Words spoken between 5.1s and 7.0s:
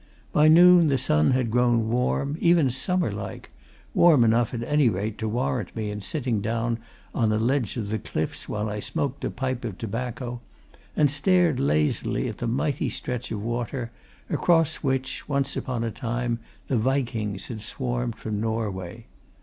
to warrant me in sitting down